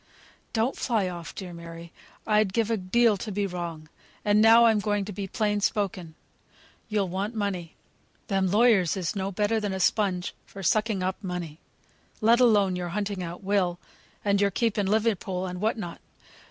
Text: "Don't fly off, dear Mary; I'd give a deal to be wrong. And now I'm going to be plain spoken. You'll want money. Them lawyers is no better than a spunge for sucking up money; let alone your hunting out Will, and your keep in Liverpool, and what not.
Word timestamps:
"Don't 0.51 0.75
fly 0.75 1.07
off, 1.07 1.35
dear 1.35 1.53
Mary; 1.53 1.91
I'd 2.25 2.53
give 2.53 2.71
a 2.71 2.75
deal 2.77 3.17
to 3.17 3.31
be 3.31 3.45
wrong. 3.45 3.87
And 4.25 4.41
now 4.41 4.65
I'm 4.65 4.79
going 4.79 5.05
to 5.05 5.11
be 5.11 5.27
plain 5.27 5.61
spoken. 5.61 6.15
You'll 6.89 7.07
want 7.07 7.35
money. 7.35 7.75
Them 8.25 8.47
lawyers 8.47 8.97
is 8.97 9.15
no 9.15 9.31
better 9.31 9.59
than 9.59 9.73
a 9.73 9.79
spunge 9.79 10.31
for 10.47 10.63
sucking 10.63 11.03
up 11.03 11.23
money; 11.23 11.59
let 12.19 12.39
alone 12.39 12.75
your 12.75 12.89
hunting 12.89 13.21
out 13.21 13.43
Will, 13.43 13.77
and 14.25 14.41
your 14.41 14.49
keep 14.49 14.75
in 14.79 14.87
Liverpool, 14.87 15.45
and 15.45 15.61
what 15.61 15.77
not. 15.77 16.01